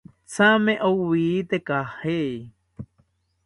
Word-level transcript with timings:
Thame 0.33 0.73
owite 0.89 1.57
caje 1.67 2.19